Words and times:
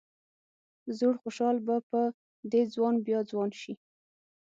زوړ 0.97 1.15
خوشال 1.21 1.57
به 1.65 1.75
په 1.89 2.01
دې 2.51 2.61
ځوان 2.73 2.95
بیا 3.05 3.19
ځوان 3.31 3.49
شي. 3.61 3.73